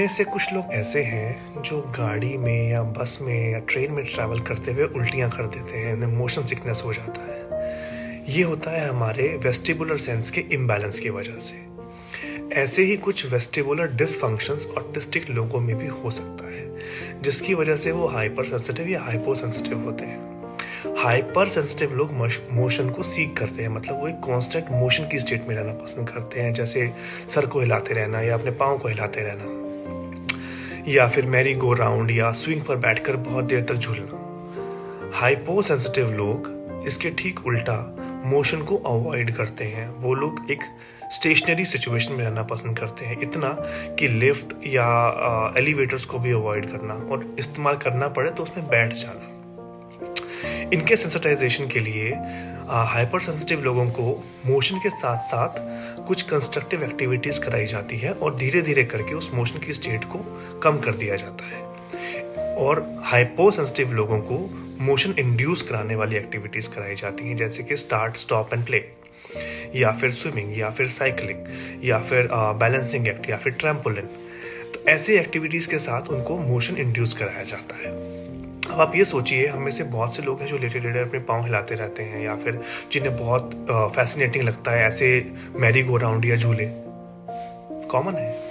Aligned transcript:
में 0.00 0.08
से 0.08 0.24
कुछ 0.24 0.52
लोग 0.52 0.72
ऐसे 0.72 1.02
हैं 1.02 1.62
जो 1.62 1.80
गाड़ी 1.98 2.36
में 2.36 2.70
या 2.70 2.82
बस 2.82 3.18
में 3.22 3.50
या 3.52 3.58
ट्रेन 3.58 3.92
में 3.92 4.04
ट्रैवल 4.04 4.38
करते 4.40 4.72
हुए 4.72 4.84
उल्टियाँ 4.84 5.28
कर 5.30 5.46
देते 5.46 5.78
हैं, 5.78 5.92
उन्हें 5.94 6.08
मोशन 6.10 6.42
सिकनेस 6.42 6.82
हो 6.84 6.92
जाता 6.94 7.22
है। 7.22 8.24
ये 8.28 8.42
होता 8.42 8.70
है 8.70 8.88
हमारे 8.88 9.28
वेस्टिबुलर 9.42 9.98
सेंस 9.98 10.30
के 10.30 10.40
इम्बैलेंस 10.40 10.98
की 10.98 11.10
वजह 11.10 11.38
से। 11.38 11.58
ऐसे 12.60 12.82
ही 12.82 12.96
कुछ 12.96 13.26
वेस्टिबुलर 13.26 13.92
डिसफंक्शंस 13.92 14.68
ऑटिस्टिक 14.78 15.30
लोगों 15.30 15.60
में 15.60 15.76
भी 15.78 15.86
हो 15.86 16.10
सकता 16.10 16.50
है, 16.50 17.22
जिसकी 17.22 17.54
वजह 17.54 17.76
से 17.76 17.92
वो 17.92 18.08
हाइपर 18.08 18.44
सेंसिटिव 18.44 18.88
या 18.88 19.02
हाइपो 19.02 19.34
सेंसिटिव 19.34 19.84
होते 19.84 20.04
हैं। 20.04 20.96
हाइपर 20.96 21.48
सेंसिटिव 21.48 21.94
लोग 21.94 22.12
मोशन 22.52 22.90
को 22.90 23.02
सीख 23.02 23.36
करते 23.38 23.62
हैं 23.62 23.68
मतलब 23.68 24.00
वो 24.00 24.08
एक 24.08 24.20
कांस्टेंट 24.26 24.70
मोशन 24.72 25.08
की 25.08 25.18
स्टेट 25.18 25.48
में 25.48 25.56
रहना 25.56 25.72
पसंद 25.72 26.08
करते 26.08 26.40
हैं, 26.40 26.52
जैसे 26.54 26.92
सर 27.34 27.46
को 27.46 27.60
हिलाते 27.60 27.94
रहना 27.94 28.20
या 28.20 28.34
अपने 28.34 28.50
पाँव 28.50 28.78
को 28.78 28.88
हिलाते 28.88 29.20
रहना। 29.20 29.59
या 30.88 31.06
फिर 31.08 31.24
मैरी 31.24 31.54
गो 31.54 31.72
राउंड 31.72 32.10
या 32.10 32.30
स्विंग 32.32 32.62
पर 32.62 32.76
बैठकर 32.76 33.16
बहुत 33.16 33.44
देर 33.44 33.64
तक 33.64 33.74
झूलना। 33.74 35.10
हाइपो 35.14 35.62
सेंसिटिव 35.62 36.10
लोग 36.12 36.84
इसके 36.86 37.10
ठीक 37.10 37.46
उल्टा 37.46 37.96
मोशन 38.26 38.62
को 38.62 38.76
अवॉइड 38.76 39.34
करते 39.36 39.64
हैं। 39.64 39.88
वो 39.94 40.14
लोग 40.14 40.50
एक 40.50 40.60
स्टेशनरी 41.12 41.64
सिचुएशन 41.64 42.12
में 42.12 42.24
रहना 42.24 42.42
पसंद 42.42 42.78
करते 42.78 43.06
हैं। 43.06 43.20
इतना 43.22 43.48
कि 43.98 44.08
लिफ्ट 44.08 44.54
या 44.66 44.86
एलिवेटर्स 45.58 46.04
को 46.04 46.18
भी 46.18 46.32
अवॉइड 46.32 46.70
करना 46.72 46.94
और 47.12 47.26
इस्तेमाल 47.38 47.76
करना 47.76 48.08
पड़े 48.08 48.30
तो 48.30 48.42
उसमें 48.42 48.68
बैठ 48.68 48.92
जाना। 48.92 49.36
इनके 50.44 50.96
सेंसिटाइजेशन 50.96 51.68
के 51.68 51.80
लिए 51.80 52.10
हाइपर 52.86 53.20
सेंसिटिव 53.20 53.62
लोगों 53.62 53.86
को 53.90 54.24
मोशन 54.46 54.78
के 54.78 54.90
साथ 54.90 55.22
साथ 55.22 55.58
कुछ 56.08 56.22
कंस्ट्रक्टिव 56.22 56.84
एक्टिविटीज़ 56.84 57.40
कराई 57.40 57.66
जाती 57.66 57.98
है 57.98 58.12
और 58.12 58.36
धीरे 58.36 58.62
धीरे 58.62 58.84
करके 58.84 59.14
उस 59.14 59.30
मोशन 59.34 59.58
की 59.58 59.74
स्टेट 59.74 60.04
को 60.04 60.18
कम 60.62 60.78
कर 60.78 60.92
दिया 60.92 61.16
जाता 61.16 61.44
है। 61.46 62.54
और 62.56 62.84
हाइपो 63.04 63.50
सेंसिटिव 63.50 63.92
लोगों 63.92 64.20
को 64.20 64.38
मोशन 64.80 65.14
इंड्यूस 65.18 65.62
कराने 65.62 65.96
वाली 65.96 66.16
एक्टिविटीज़ 66.16 66.68
कराई 66.68 66.94
जाती 66.94 67.28
हैं, 67.28 67.36
जैसे 67.36 67.62
कि 67.62 67.76
स्टार्ट 67.76 68.16
स्टॉप 68.16 68.54
एंड 68.54 68.64
प्ले 68.66 68.84
या 69.76 69.90
फिर 69.92 70.12
स्विमिंग 70.12 70.58
या 70.58 70.70
फिर 70.70 70.88
साइकिलिंग 70.88 71.84
या 71.84 71.98
फिर 72.00 72.28
बैलेंसिंग 72.32 73.08
एक्ट 73.08 73.30
या 73.30 73.36
फिर 73.36 73.52
ट्रैम्पोलिन 73.52 74.06
तो 74.74 74.84
ऐसी 74.88 75.12
एक्टिविटीज़ 75.12 75.70
के 75.70 75.78
साथ 75.78 76.08
उनको 76.08 76.38
मोशन 76.38 76.76
इंड्यूस 76.76 77.16
कराया 77.18 77.42
जाता 77.42 77.76
है। 77.76 78.19
अब 78.70 78.80
आप 78.80 78.92
ये 78.96 79.04
सोचिए, 79.04 79.46
हम 79.46 79.62
में 79.62 79.70
से 79.72 79.84
बहुत 79.84 80.14
से 80.16 80.22
लोग 80.22 80.40
हैं 80.40 80.48
जो 80.48 80.58
लेटे 80.58 80.80
लेटे 80.80 80.98
अपने 80.98 81.18
पाँव 81.18 81.44
हिलाते 81.44 81.74
रहते 81.74 82.02
हैं 82.02 82.22
या 82.24 82.36
फिर 82.36 82.60
जिन्हें 82.92 83.16
बहुत 83.16 83.66
फैसिनेटिंग 83.96 84.44
लगता 84.44 84.70
है 84.70 84.86
ऐसे 84.86 85.32
मैरी 85.56 85.82
गो 85.82 85.96
राउंड 85.96 86.24
या 86.24 86.36
झूले। 86.36 86.66
कॉमन 87.90 88.14
है। 88.14 88.49